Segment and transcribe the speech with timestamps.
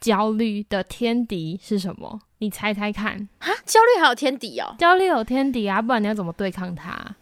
[0.00, 2.20] 焦虑的天敌是什么？
[2.38, 3.28] 你猜猜看。
[3.40, 4.74] 啊，焦虑还有天敌哦？
[4.78, 7.16] 焦虑有天敌啊，不然你要怎么对抗它？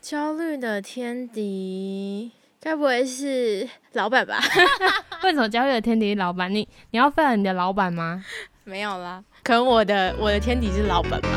[0.00, 2.30] 焦虑的天敌，
[2.60, 4.38] 该不会是老板吧？
[5.24, 6.52] 为什么焦虑的天敌是老板？
[6.54, 8.24] 你你要废了你的老板吗？
[8.64, 11.28] 没有啦，可能我的我的天敌是老板吧。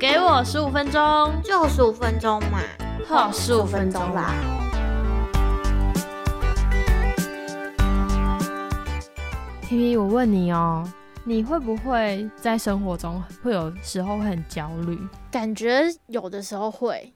[0.00, 2.58] 给我十五分钟，就十五分钟嘛，
[3.06, 4.34] 好，十五分钟啦。
[9.72, 10.86] P P，我问你哦，
[11.24, 14.98] 你会不会在生活中会有时候会很焦虑？
[15.30, 17.10] 感觉有的时候会，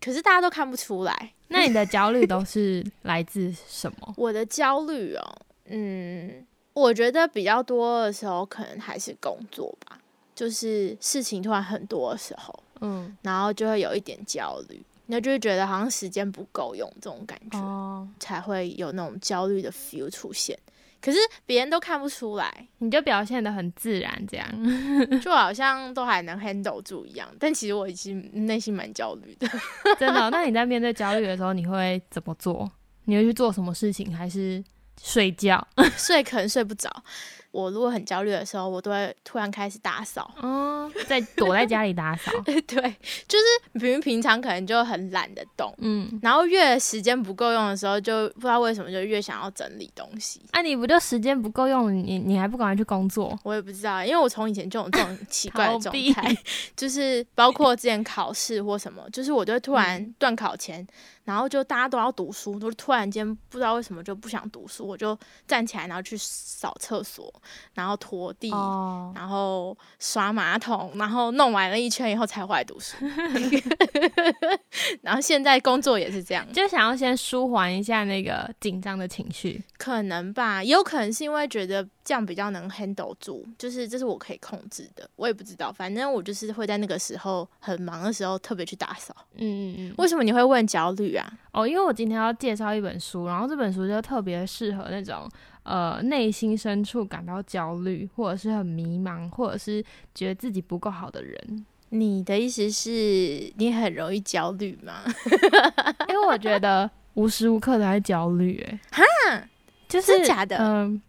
[0.00, 1.32] 可是大家都看不出来。
[1.46, 4.12] 那你的焦虑都是来自什么？
[4.18, 5.22] 我的焦虑哦，
[5.66, 10.00] 嗯，我觉得比较多的时候可能还是工作吧，
[10.34, 20.58] 就是事情突然很多的时候，嗯，然后就会有一点焦虑，那就会觉得好像时间不够用这种感觉，哦，才会有那种焦虑的 feel 出现。
[21.00, 24.48] 可是别人都看不出来，你就表现的很自然，这样
[25.22, 27.28] 就好像都还能 handle 住一样。
[27.38, 29.48] 但其实我已经内心蛮焦虑的，
[29.98, 30.28] 真的。
[30.30, 32.70] 那你在面对焦虑的时候，你会怎么做？
[33.04, 34.62] 你会去做什么事情，还是
[35.02, 35.66] 睡觉？
[35.96, 36.90] 睡可能睡不着。
[37.58, 42.30] 我如果很焦虑的时候，我都会突然开始打扫，嗯，在躲在家里打扫。
[42.44, 42.56] 对，
[43.26, 50.40] 就是比如平常可能就很懒得动，嗯，然后越时间不够用的时候，就不知道为什么就越想要整理东西。
[50.52, 53.36] 啊，你不就时间不够用，你你还不赶快去工作？
[53.42, 56.36] 我也不知道，因为我从以前就有这种 奇怪的状态，
[56.76, 60.86] 就是包括之前考试或什么，就是我就会突然断考前。
[61.28, 65.16] 然后就大家都要读书，就突然间不知道为什么就不想读书，我就
[65.46, 67.30] 站起来，然后去扫厕所，
[67.74, 68.48] 然后拖地，
[69.14, 72.96] 然后刷马桶，然后弄完了一圈以后才回来读书。
[75.02, 89.14] 然后现在工作也是这样，就想要先舒缓一下那个紧张的情绪，可能吧，也有可能是因为觉得这样比较能 handle 住，就是这是我可以控制的，我也不知道，反正我就是会在那个时候很忙的时候特别去打扫。
[89.34, 89.94] 嗯嗯嗯。
[89.98, 91.30] 为什么你会问焦虑啊？
[91.52, 95.28] 哦，因为我今天要介绍一本书，然后这本书就特别适合那种
[95.64, 101.66] 呃内心深处感到焦虑，或者是很迷茫，或者是觉得自己不够好的人。
[101.90, 105.02] 你的意思是你很容易焦虑吗？
[106.08, 109.44] 因为我觉得无时无刻都在焦虑，哎，哈，
[109.86, 110.56] 就是假的。
[110.56, 111.00] 嗯，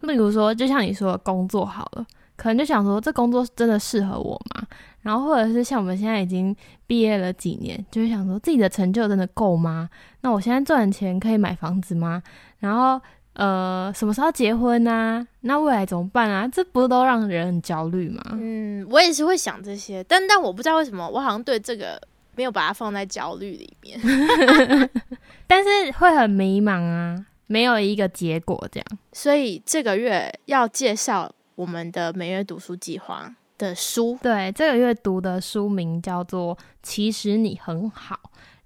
[0.00, 4.66] 例如说，就像你说的工作好了，可能就想说这工作真的适合我吗？
[5.02, 6.54] 然后或者是像我们现在已经
[6.86, 9.88] 毕业了几年，就是想说自己的成就真的够吗？
[10.20, 12.22] 那我现在赚钱可以买房子吗？
[12.58, 13.00] 然后
[13.34, 15.26] 呃，什么时候结婚呢？
[15.42, 16.46] 那未来怎么办啊？
[16.48, 18.22] 这不是都让人很焦虑吗？
[18.32, 22.00] 嗯，我也是会想这些，但但我不知道为什么，我好像对这个
[22.34, 23.98] 没有把它放在焦虑里面，
[25.46, 28.86] 但是会很迷茫啊，没有一个结果这样。
[29.12, 33.34] 所以这个月要介绍我们的每月读书计划。
[33.58, 38.14] 的书，对，这个月读的书名叫做《其实你很好》，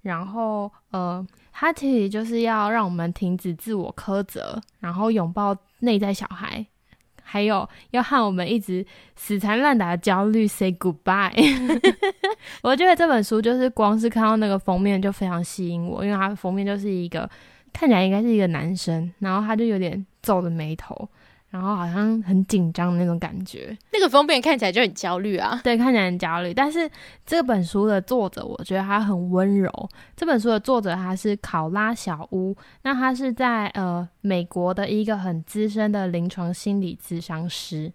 [0.03, 6.63] 然后呃，它其实就是要让我们停止自我苛责，然后拥抱内在小孩，
[7.23, 8.85] 还有要和我们一直
[9.15, 11.33] 死缠烂打的焦虑 say goodbye。
[12.61, 17.27] 我觉得这本书就是光是看到那个封面就非常吸引我，因为它的封面就是一个
[17.73, 21.09] 看起来应该是一个男生，然后他就有点皱着眉头。
[21.49, 25.61] 然后好像很紧张的那种感觉，那个封面看起来就很焦虑啊。
[25.63, 26.51] 对，看起来很焦虑。
[26.51, 26.89] 但是
[27.27, 29.71] 这本书的作者，我觉得他很温柔。
[30.15, 37.93] 这本书的作者他是考拉小屋，那他是在呃美国的一个很资深的临床心理咨商师。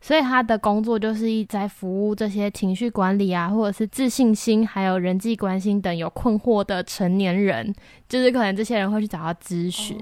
[0.00, 7.74] 所以他的工作就是一在服务这些情绪管理啊，或者是自信心，还有人际关系等有困惑的成年人，
[8.08, 9.98] 就是可能这些人会去找他咨询。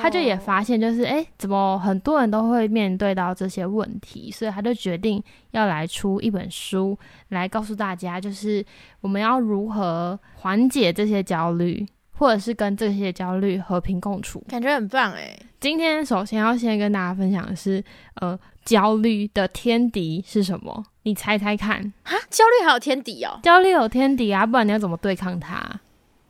[0.00, 6.98] 他就也发现，就是哎，怎么很多人都会面对到这些问题，所以他就决定要来出一本书，
[7.28, 8.64] 来告诉大家，就是
[9.00, 11.86] 我们要如何缓解这些焦虑。
[12.18, 15.38] 或者是跟这些焦虑和平共处，感觉很棒哎。
[15.60, 17.84] 今天首先要先跟大家分享的是，
[18.14, 20.84] 呃，焦虑的天敌是什么？
[21.04, 22.12] 你猜猜看啊？
[22.28, 23.38] 焦虑还有天敌哦？
[23.42, 25.80] 焦虑有天敌啊，不然你要怎么对抗它？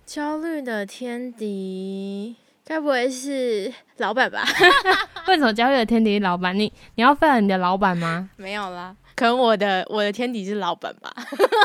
[0.05, 4.45] 焦虑的天敌，该不会是老板吧？
[5.27, 6.55] 为什么焦虑的天敌是老板？
[6.57, 8.29] 你你要废了你的老板吗？
[8.37, 11.11] 没有啦，可能我的我的天敌是老板吧。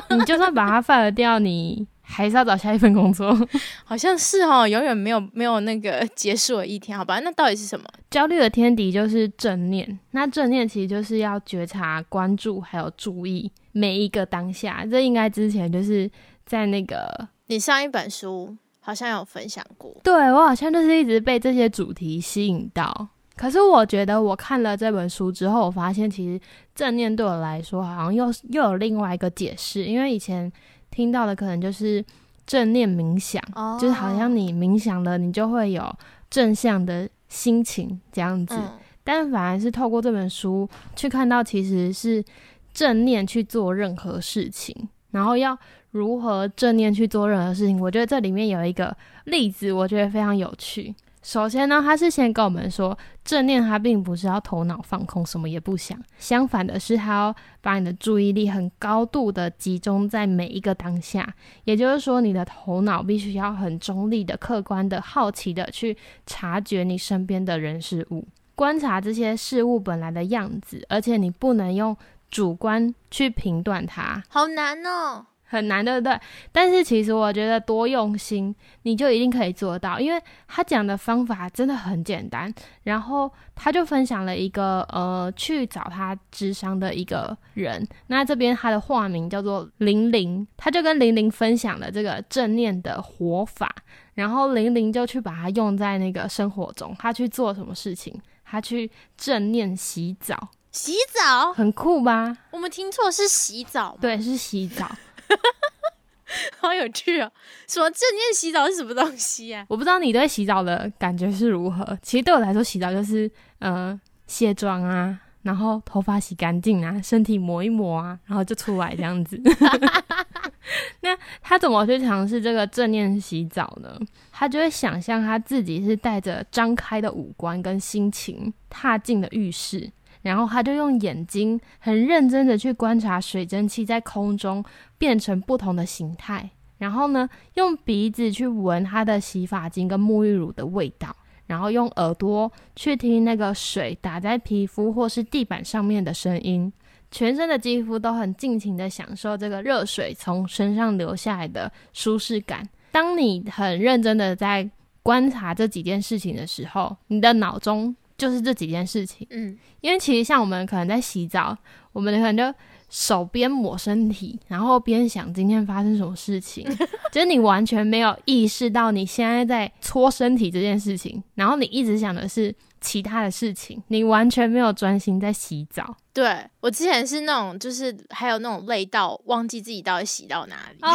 [0.09, 1.85] 你就算把他废了掉，你。
[2.12, 3.36] 还是要找下一份工作，
[3.86, 7.19] 好像是哦，永远没有没有那个结束的一天，好吧？
[7.24, 7.86] 那到底是什么？
[8.10, 10.00] 焦虑的天敌就是正念。
[10.12, 14.86] 那正念其实就是要觉察、关注还有注意每一个当下。
[14.86, 16.10] 这应该之前就是
[16.46, 19.96] 在那个你上一本书好像有分享过。
[20.04, 23.07] 对我好像就是一直被这些主题吸引到。
[23.38, 26.40] 可是我觉得我看了这本书之后，我发现其实
[26.75, 30.52] 正念对我来说好像又又有另外一个解释，因为以前
[30.92, 32.04] 听到的可能就是
[32.46, 33.42] 正念冥想，
[33.80, 35.92] 就是好像你冥想了，你就会有
[36.30, 38.56] 正向的心情这样子。
[39.04, 42.24] 但反而是透过这本书去看到，其实是
[42.72, 44.76] 正念去做任何事情，
[45.10, 45.58] 然后要
[45.90, 47.82] 如何正念去做任何事情。
[47.82, 50.94] 我觉得这里面有一个例子，我觉得非常有趣。
[51.21, 61.35] 首先呢，他是先跟我们说，正念它并不是要头脑放空，什么也不想，相反的是，他要把你的注意力很高度的集中在每一个当下。
[61.63, 65.95] 也就是说，你的头脑必须要很中立的、客观的、好奇的去
[66.25, 71.95] 察觉你身边的人事物，观察这些事物本来的样子，而且你不能用
[72.31, 74.23] 主观去评断它。
[74.27, 75.27] 好难哦。
[75.51, 76.18] 很难，对不对？
[76.50, 82.51] 但是其实我觉得多用心，你就一定可以做到，因为他讲的方法真的很简单。
[82.83, 93.69] 然后他就分享了一个呃去找他智商的一个人，那这边他的化名叫做玲玲，他就跟玲玲分享了这个正念的活法，
[94.13, 98.18] 然后玲玲就去把它用在那个生活中，他去做什么事情？
[98.45, 102.36] 他去正念洗澡，洗澡很酷吧？
[102.51, 104.89] 我们听错是洗澡，对，是洗澡。
[106.60, 107.31] 好有趣哦！
[107.68, 109.66] 什么正念洗澡是什么东西啊？
[109.68, 111.98] 我不知道你对洗澡的感觉是如何。
[112.01, 113.30] 其实对我来说，洗澡就是
[113.60, 119.42] 呃卸妆啊，然后头发洗干净啊，身体抹一抹啊，然后就出来这样子。
[121.01, 124.00] 那他怎么去尝试这个正念洗澡呢？
[124.31, 129.92] 他就会想象他自己是带着张开的五官跟心情踏进了浴室。
[130.21, 134.63] 然后他就用眼睛很认真的去观察水蒸气在空中
[134.97, 141.15] 变成不同的形态，然后呢，用鼻子去闻他的洗发精跟沐浴乳的味道，
[141.47, 146.71] 然后用耳朵去听那个水打在皮肤或是地板上面的声音，
[147.09, 152.68] 全身的肌肤都很尽情的享受这个热水从身上流下来的舒适感。
[152.91, 154.69] 当你很认真的在
[155.01, 157.95] 观察这几件事情的时候，你的脑中。
[158.21, 161.57] 就是这几件事情，嗯，因为其实像我们可能在洗澡，
[161.91, 166.63] 我们可能就手边抹身体，然后边想今天发生什么事情，
[167.12, 175.97] 就是你完全没有意识到你现在在搓身体这件事情，然后你一直想的是其他的事情，你完全没有专心在洗澡。
[176.13, 180.77] 对我之前是那种，就是还有那种累到忘记自己到底洗到哪里。
[180.83, 180.91] 哦，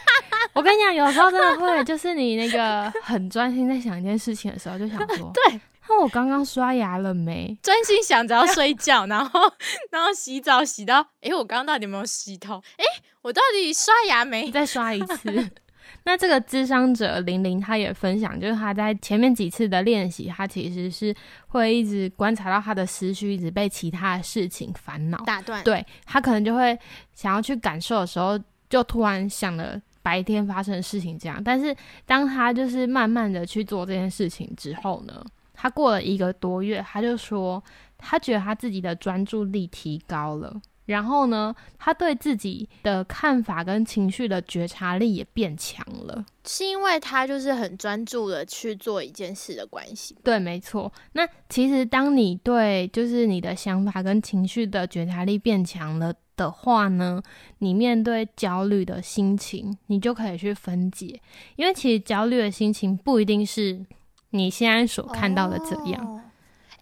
[0.54, 5.60] 我跟你讲，有时候真的会，就是你那个很专心在想一件事情的时候，就想说， 对。
[5.90, 7.58] 那我刚刚刷牙了没？
[7.60, 9.40] 专心想着要睡觉，然后
[9.90, 12.62] 然后洗澡洗到，哎，我刚刚到底有没有洗头？
[12.76, 12.84] 哎，
[13.22, 14.48] 我到底刷牙没？
[14.52, 15.50] 再刷一次。
[16.04, 21.12] 那这个智商者玲玲，她也分享，就是她在前面几次的练习，她其实是
[21.48, 26.78] 会一直观察到她的思绪一直被其他的事情烦恼打断，对她可能就会
[27.12, 28.38] 想要去感受的时候，
[28.68, 31.42] 就突然想了白天发生的事情这样。
[31.42, 31.76] 但是
[32.06, 35.22] 当她就是慢慢的去做这件事情之后呢？
[35.62, 37.62] 他过了一个多月，他就说，
[37.98, 50.16] 他觉得他自己的专注力提高了，然后呢，他对自己的看法跟情绪的觉察力也变强了，是因为他就是很专注的去做一件事的关系。
[50.24, 50.90] 对，没错。
[51.12, 57.22] 那其实当你对就是你的想法跟情绪的觉察力变强了的话呢，
[57.58, 61.20] 你面对焦虑的心情，你就可以去分解，
[61.56, 63.84] 因为其实焦虑的心情不一定是。
[64.30, 66.22] 你现在所看到的这样，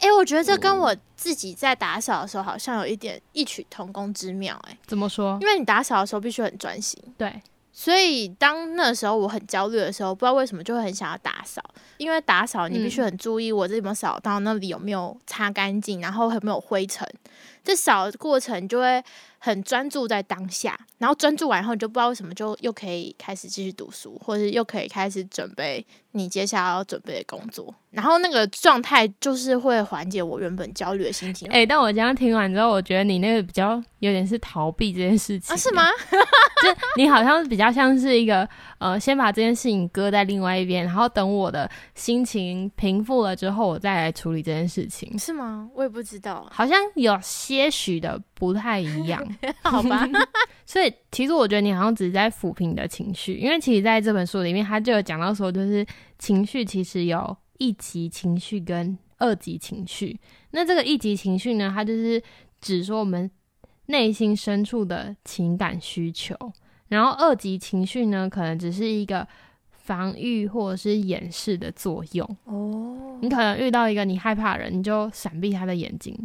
[0.00, 5.38] 哎，我觉得这跟我自己在打扫的时候好像有一点异曲同工之妙，哎，怎么说？
[5.40, 11.62] 因为你打扫的时候必须很专心，对，所以当那时候我很焦虑的时候，不知道为什么就会很想要打扫，
[11.97, 17.09] 因为打扫你必须很注意我这边扫到那里有没有擦干净，然后有没有灰尘，
[17.64, 19.02] 这扫的过程就会
[19.38, 25.85] 很专注在当下，然后专注完后你就不知道为什么就又可以开始继续读书，或者又可以开始准备。
[26.12, 31.50] 你接下来要准备的工作，然后那个状态就是会缓解我原本焦虑的心情。
[31.50, 35.57] 哎，但我刚刚听完之后，我觉得你那个比较有点是逃避这件事情啊？
[35.59, 35.83] 是吗？
[36.62, 45.69] 就你好像比较像是一个呃，先把这件事情搁在另外一边，然后等我的心情平复了之后，我再来处理这件事情，是吗？
[45.75, 49.21] 我也不知道，好像有些许的不太一样，
[49.64, 50.09] 好吧？
[50.64, 55.85] 所以其实我觉得你好像只是在抚平你的情绪，因为其实在这本书里面，他就有讲到说，就是。
[56.21, 60.19] 情绪其实有一级情绪跟二级情绪。
[60.50, 62.23] 那这个一级情绪呢，它就是
[62.61, 63.31] 指说我们
[63.87, 66.35] 内心深处的情感需求。
[66.88, 69.27] 然后二级情绪呢，可能只是一个
[69.71, 72.37] 防御或者是掩饰的作用。
[72.45, 76.17] 哦，你可能遇到一个你害怕的人，你就闪避他的眼睛，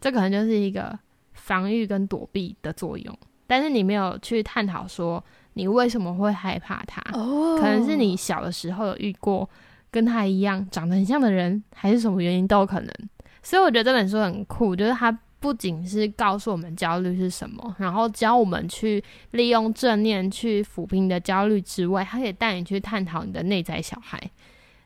[0.00, 0.98] 这可能就是一个
[1.32, 3.18] 防御跟躲避的作用。
[3.46, 9.48] 但是你没有去探讨说你为什么会害怕他，可能是你小的时候有遇过
[9.94, 12.92] 跟他一样长得很像的人，还是什么原因都有可能。
[13.44, 24.20] 所以我觉得这本书很酷，就是它不仅是告诉我们焦虑是什么，然后教我们去利用正念去抚平你的焦虑之外，它可以带你去探讨你的内在小孩。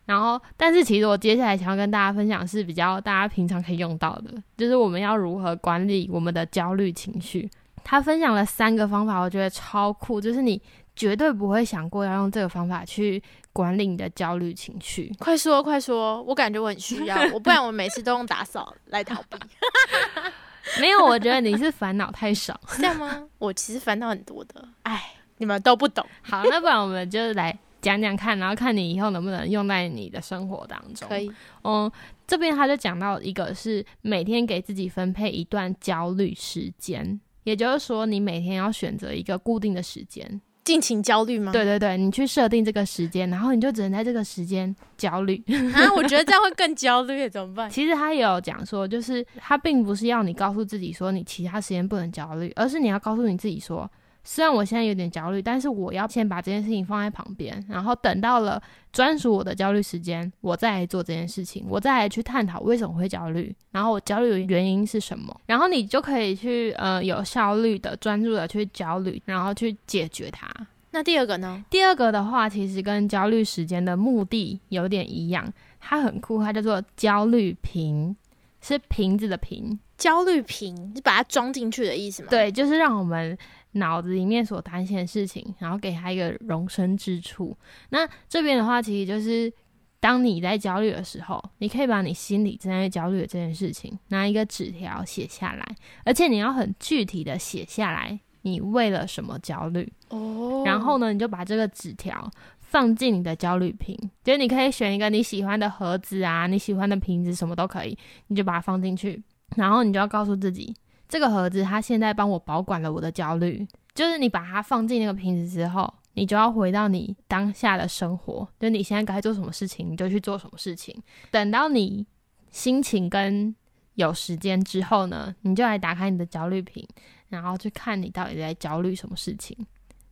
[0.05, 7.49] 然后，但是其实我接下来想要跟大家分享是比较大家平常可以用到的，就是我们要如何管理我们的焦虑情绪。
[7.91, 10.61] 他分享了三个方法，我觉得超酷，就是你
[10.95, 15.11] 绝对不会想过要用这个方法去管理你的焦虑情绪。
[15.19, 19.39] 快说快说，我感觉我很需要，我不然我每次都用 打扫来逃避。
[20.79, 23.27] 没有，我觉得你是烦恼太少，这样吗？
[23.39, 26.05] 我其实烦恼很多的，哎，你们都不懂。
[26.21, 31.09] 好，那不然我们就来讲讲看，然后看你以后能不能用在你的生活当中。
[31.09, 31.33] 可以。
[31.65, 31.91] 嗯，
[32.27, 37.19] 这边他就讲到一个是每天给自己分配一段焦虑时间。
[37.49, 41.51] 也就是说，你每天要选择一个固定的时间，尽情焦虑吗？
[41.51, 45.91] 对对对，你去设定这个时间，然后你就只能在这个时间焦虑啊！
[45.97, 47.71] 我觉得这样会更焦虑，怎么办？
[47.71, 53.91] 其实他也有讲说，就是他并不是要你告诉自己说你其他时间不能焦虑，而是你要告诉你自己说。
[54.31, 70.47] 虽然我现在有点焦虑，但是我要先把这件事情放在旁边，然后等到了专属我的焦虑时间，我再来做这件事情，我再来去探讨为什么会焦虑，然后我焦虑的原因是什么，然后你就可以去呃有效率的、专注的去焦虑，然后去解决它。
[70.91, 71.65] 那第二个呢？
[71.71, 78.15] 第二个的话，其实跟焦虑时间的目的有点一样，它很酷，它叫做焦虑瓶，
[78.61, 82.29] 是瓶子的瓶，焦虑瓶，是把它装进去的意思吗？
[82.31, 83.37] 对，就是让我们。
[83.73, 87.57] 脑子里面所担心的事情，然后给它一个容身之处。
[87.91, 89.53] 那这边的话，其实就是
[90.01, 100.63] 当你在焦虑的时候，你可以把你心里正在焦虑的这件事情拿一个纸条写下来，而且你要很具体的写下来，你为了什么焦虑哦。
[100.65, 102.29] 然后呢，你就把这个纸条
[102.59, 107.97] 放进你的焦虑瓶，就是你可以选一个你喜欢的盒子啊，你喜欢的瓶子，什么都可以，
[108.29, 109.23] 你就把它放进去，
[109.57, 110.75] 然后你就要告诉自己。
[111.09, 113.67] 这个盒子，它现在帮我保管了我的焦虑。
[113.95, 120.95] 就是你把它放进那个瓶子之后，你就要回到你当下的生活，就你现在该做什么事情，你就去做什么事情。
[121.31, 122.07] 等到你
[122.51, 123.53] 心情跟
[123.95, 126.87] 有时间之后呢，你就来打开你的焦虑瓶，
[127.31, 129.57] 然后去看你到底在焦虑什么事情。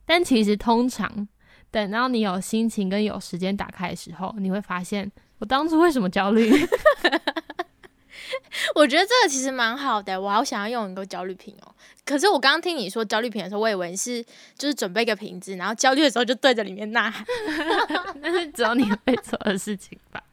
[0.05, 1.27] 但其实通常
[1.71, 6.51] 等到你有心情跟有时间打开的时候，你会发现我当初为什么焦虑。
[8.75, 11.73] 我觉得这个其实蛮好的，我好想要用一个焦虑瓶哦。
[12.05, 14.23] 可是我刚刚听你说焦虑瓶的时候，我以为是
[14.57, 17.25] 就是准备一个瓶子，然后焦虑的时候就对着里面呐喊。
[18.21, 20.23] 那是只有你会做的事情吧？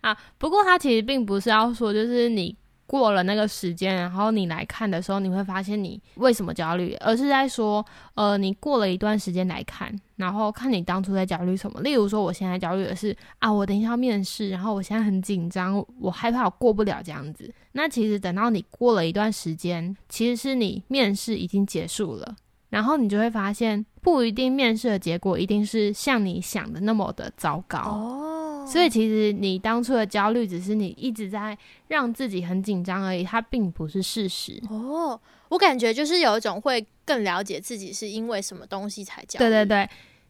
[0.00, 2.56] 啊，不过它其实并不是要说，就是你。
[2.90, 11.80] 过了那个时间，然后你来看的时候，你会发现你为什么焦虑，而是在说，呃，你过了一段时间来看，然后看你当初在焦虑什么。
[11.82, 17.48] 例如说，我现在焦虑的是啊，我等一下要面试，然后我现在很紧张，我害怕我过不了这样子。
[17.70, 22.34] 那其实等到你过了一段时间，其实是你面试已经结束了，
[22.70, 28.39] 然后你就会发现，不一定面试的结果一定是像你想的那么的糟糕。
[28.66, 31.56] 所以其实你当初的焦虑只是你一直在
[31.88, 34.62] 让自己很紧张而已，它并不是事实。
[34.68, 39.44] 哦，我感觉就是有一种会更了解自己是因为什么东西才焦虑。
[39.44, 39.88] 对对对，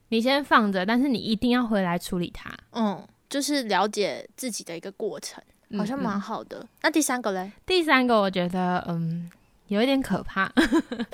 [0.08, 2.50] 你先放着，但是你一定要回来处理它。
[2.72, 5.42] 嗯，就是了解自己的一个过程，
[5.76, 6.66] 好像蛮好的。
[6.82, 7.52] 那第三个嘞？
[7.66, 9.30] 第三个我觉得嗯
[9.68, 10.52] 有一点可怕。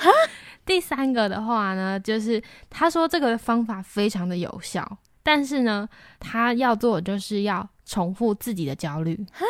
[0.64, 4.98] 第三个的话呢，就是他说这个方法非常的有效。
[5.26, 5.88] 但是呢，
[6.20, 9.42] 他要做的就是要重复自己的焦虑啊！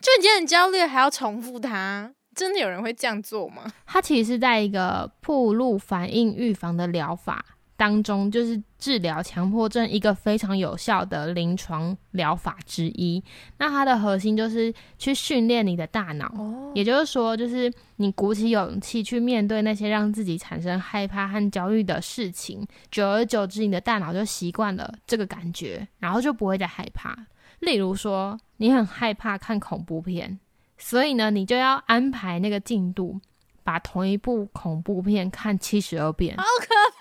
[0.00, 3.64] 就已经很焦虑，还要重复它，真的有人会这样做吗？
[3.84, 7.44] 他其实是在一个铺路反应预防的疗法。
[7.80, 13.24] 当中就是治疗强迫症一个非常有效的临床疗法之一。
[13.56, 16.30] 那它的核心就是去训练你的大脑，
[16.74, 27.16] 也就是说，就是你鼓起勇气去面对那些让自己产生害怕和焦虑的事情，久而久之，你的大脑就习惯了这个感觉，然后就不会再害怕。
[27.60, 30.38] 例如说，你很害怕看恐怖片，
[30.76, 33.18] 所以呢，你就要安排那个进度，
[33.64, 36.36] 把同一部恐怖片看七十二遍。
[36.36, 36.99] 好可怕！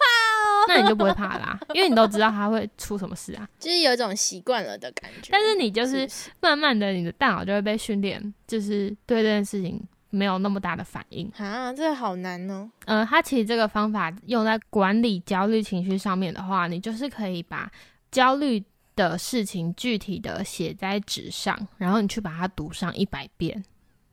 [0.70, 5.30] 那你就不会怕啦，因为你都知道他会出什么事啊，就是有一种习惯了的感觉。
[5.32, 6.08] 但是你就是
[6.40, 12.70] 慢慢的，你的大脑就会被训练，就是对这件事情没有那么大的反应啊，这个好难哦。
[12.86, 17.72] 嗯，他其实这个方法用在管理焦虑情绪上面的话，你就是可以把
[18.12, 18.64] 焦虑
[18.96, 23.64] 的事情具体的写在纸上，然后你去把它读上一百遍。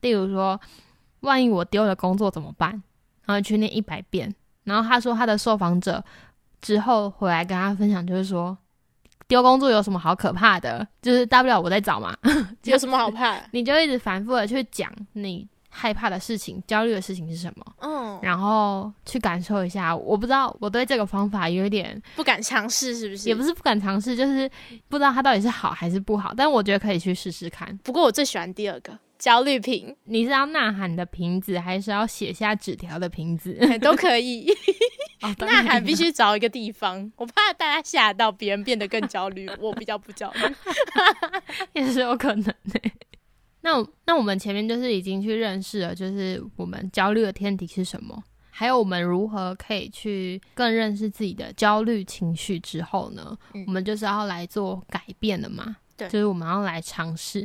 [0.01, 0.61] 例如说，
[1.21, 2.71] 万一我丢了工作怎么办？
[3.25, 4.33] 然后去念一百遍。
[4.63, 6.05] 然后他说，他的受访者
[6.61, 8.57] 之后回来跟他分享，就是说，
[9.29, 10.87] 丢工作有什么好可怕的？
[11.03, 12.17] 就是大不了我再找嘛，
[12.65, 13.37] 有什么好怕？
[13.53, 15.47] 你就一直反复的去讲你。
[15.79, 17.67] 害怕的事情、焦虑的事情是什么？
[17.83, 19.95] 嗯，然后去感受一下。
[19.95, 23.29] 我不知道我对这个方法有点不敢尝试，是不是？
[23.29, 24.51] 也不是不敢尝试，就是
[24.89, 26.33] 不知道它到底是好还是不好。
[26.35, 27.79] 但我觉得可以去试试看。
[27.85, 29.97] 不过我最喜欢第二个焦虑瓶。
[30.05, 33.59] 你是要呐喊的瓶子，还是要写下纸条的瓶子？
[33.83, 34.47] 都可以。
[35.41, 39.51] 呐喊必须找一个地方，我怕大家吓到，别人变得更焦虑。
[39.59, 40.55] 我比较不焦虑，
[41.75, 42.81] 也是有可能的。
[43.63, 43.73] 那
[44.05, 53.37] 那我们前面就是已经去认识了，就是我们焦虑的天敌是什么，还有我们如何可以去更认识自己的焦虑情绪之后呢？
[53.67, 57.45] 我们就是要来做改变的嘛，对，就是我们要来尝试，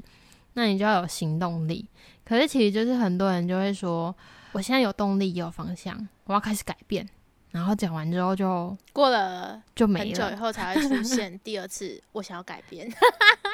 [0.54, 1.88] 那你就要有行动力。
[2.24, 4.16] 可是其实就是很多人就会说，
[4.52, 7.08] 我现在有动力，有方向，我要开始改变。
[7.52, 10.06] 然后讲完之后就过了，就没了。
[10.06, 12.90] 很久以后才会出现 第二次，我想要改变。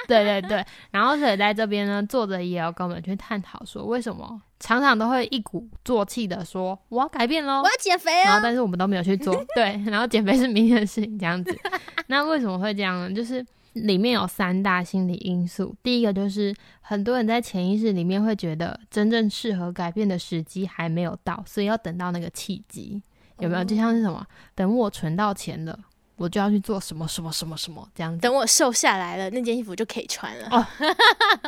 [0.07, 9.43] 对对对，然后所以在这边呢，作者也要跟我们去探讨说，为什么常常都会一鼓作气的说我要改变喽，我要减肥啊，然后但是我们都没有去做。
[9.55, 11.57] 对，然后减肥是明天的事情，这样子。
[12.05, 13.11] 那为什么会这样呢？
[13.11, 13.43] 就是
[13.85, 15.75] 里面有三大心理因素。
[15.83, 23.01] 第一个就是很多人在潜意识里面会觉得，真正适合改变的时机还没有到，所以要等到那个契机。
[23.39, 24.25] 有没有就像是什么？
[24.55, 25.77] 等我存到钱了，
[26.15, 28.19] 我就要去做什么什么什么什么这样子。
[28.19, 30.47] 等我瘦下来了，那件衣服就可以穿了。
[30.49, 30.65] 哦，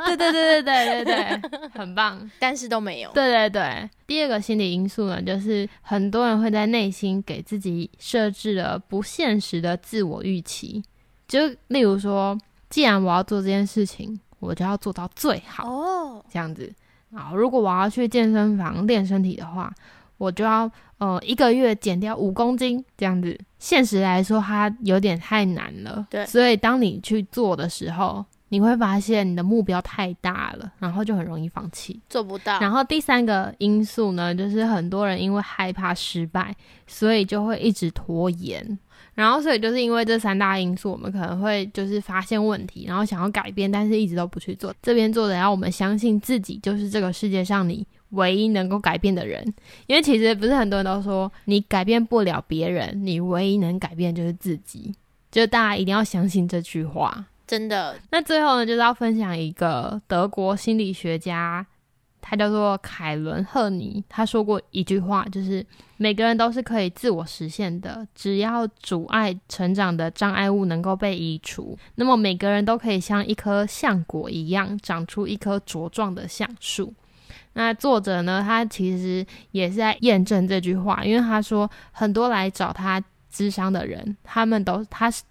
[0.06, 2.30] 对对对对对对对，很棒。
[2.38, 3.12] 但是都没有。
[3.14, 3.90] 对对对。
[4.06, 10.84] 第二个心理因素呢，就是很多人会在内心给自己设置了不现实的自我预期。
[11.30, 12.38] 就例如说，
[12.70, 15.66] 既然我要做这件事情，我就要做到最好。
[15.66, 16.70] 哦，这样子。
[17.16, 19.74] 啊，如果我要去健身房练身体的话。
[20.20, 26.06] 我就要呃一个月减掉五公斤这样子，现实来说它有点太难了。
[26.10, 32.60] 对，所以当你去做的时候，你会发现你的目标太大了，然后就很容易放弃，做不到。
[32.60, 36.54] 然后第三个因素呢，就是很多人因为害怕失败，
[36.86, 38.78] 所以就会一直拖延。
[39.16, 44.74] 然后所以就是因为这三大因素，我们可能会就是发现问题，然后想要改变，但是一直都不去做。
[44.82, 47.86] 这边做的要我们相信自己就是这个世界上你。
[48.14, 49.46] 唯一能够改变的人，
[49.86, 54.92] 因为其实不是很多人都说你改变不了别人，你唯一能改变就是自己，
[55.30, 57.96] 就大家一定要相信这句话，真的。
[58.10, 61.64] 那最后呢，就是要分享一个德国心理学家，
[62.30, 65.66] 他叫做凯伦赫尼，他说过一句话，就是
[65.98, 76.94] 每个人都是可以自我实现的，只要阻碍成长的障碍物能够被移除，那么每个人都可以像一棵橡果一样，长出一棵茁壮的橡树。
[77.54, 78.44] 那作者呢？
[78.46, 85.24] 他其实也是在验证这句话，因为他说很多来找他咨商的人，他们都他是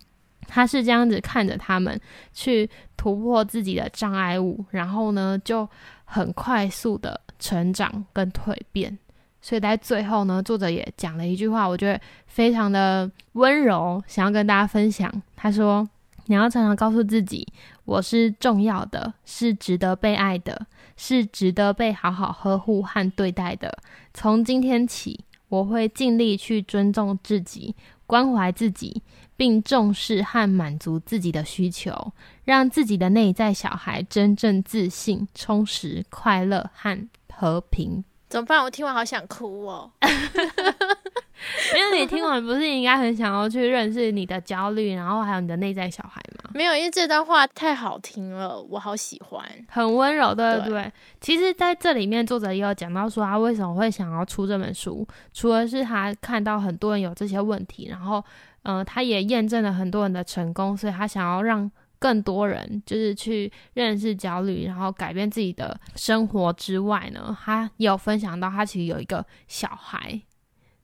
[0.48, 1.98] 他是这样子看着他们
[2.32, 5.68] 去突破自己的障碍物，然后呢就
[6.08, 8.98] 很快速的成长跟蜕变。
[9.40, 15.10] 所以在最后呢，作者也讲了一句话，我觉得非常的温柔，想要跟大家分享。
[15.36, 15.88] 他说
[16.26, 17.46] ：“你要常常告诉自己，
[17.84, 20.66] 我是重要的，是值得被爱的。”
[21.00, 23.72] 是值得被好好呵护和对待的。
[24.12, 27.72] 从今天起，我会尽力去尊重自己、
[28.04, 29.00] 关怀自己，
[29.38, 32.12] 并重视和满足自己的需求，
[32.44, 38.04] 让自己的内在小孩真正自信、充实、快乐和和平。
[38.28, 38.62] 怎么办？
[38.62, 39.90] 我听完好想哭哦。
[40.02, 46.50] 没有，你听完不是应该很想要去认识你的焦虑，然后还有你的内在小孩吗？
[46.52, 50.92] 没有，因为这段话太好听了，我好喜欢，很温柔，对不对？
[51.20, 58.22] 其实，在这里面，作者也有讲到说，他为什么会想要出这本书，除了是他看到很多人有这些问题，然后，
[58.62, 70.20] 嗯，他也验证了很多人的成功，所以他想要让更多人就是去认识焦虑，然后改变自己的生活之外呢，他也有分享到，他其实有一个小孩。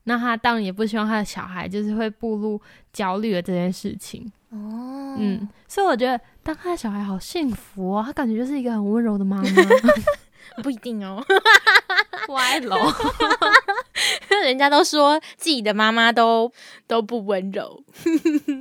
[0.06, 2.60] 那他当然也不希望他的小孩就是会步入
[2.92, 9.44] 焦虑的这件事情哦，嗯，所以我觉得当他的小孩好幸福哦，他感觉就是一个很温柔的妈妈，
[10.62, 11.24] 不一定哦，
[12.28, 12.76] 歪楼，
[14.42, 16.50] 人家都说自己的妈妈都
[16.86, 17.82] 都不温柔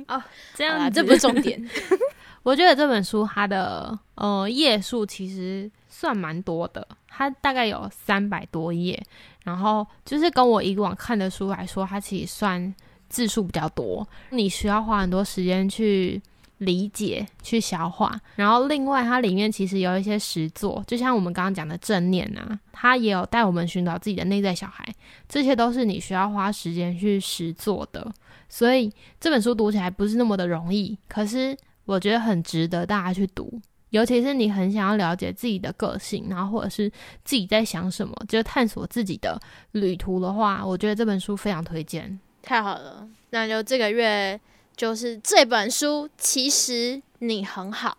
[0.08, 0.22] 哦，
[0.54, 1.62] 这样这不是重点。
[2.42, 9.02] 我觉得这本书它的呃页数其实算蛮多的，它大概有三百多页。
[9.44, 12.74] 然后就是跟我以往看的书来说，它其实算
[13.08, 16.20] 字数比较多，你需要花很多时间去
[16.58, 18.20] 理解、去消化。
[18.36, 24.84] 然后另外，它里面其实有一些实作，就像我们刚刚讲的正念啊，它也有带我们寻找自己的内在小孩，
[25.28, 28.12] 这些都是你需要花时间去实做的。
[28.48, 33.60] 所以这本书读起来不是那么的容易，可是我觉得很值得大家去读。
[33.90, 36.90] 尤其是你很想要了解自己的个性，然后或者是
[37.24, 39.40] 自己在想什么，就探索自己的
[39.70, 42.18] 旅途的话，我觉得这本书非常推荐。
[42.42, 44.38] 太好了，那就这个月
[44.76, 47.98] 就是这本书，其实你很好，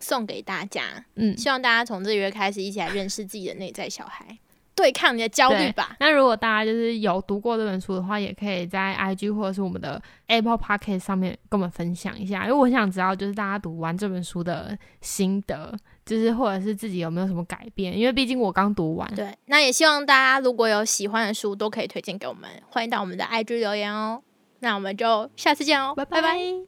[0.00, 1.04] 送给大家。
[1.16, 4.38] 嗯，希望大家从这个月开始一起来认识自己的内在小孩。
[4.76, 5.94] 对抗你的焦虑吧。
[6.00, 15.72] 那如果大家就是有读过这本书的话，也可以在 IG 或者是我们的 Apple Podcast 上面跟我们分享一下，因为我想知道就是大家读完这本书的心得，
[16.04, 17.96] 就是或者是自己有没有什么改变。
[17.96, 19.08] 因为毕竟我刚读完。
[19.14, 24.20] 对，那也希望大家如果有喜欢的书，都可以推荐给我们，欢迎到我们的 IG 留言哦。
[24.60, 26.64] 那我们就下次见哦，拜拜。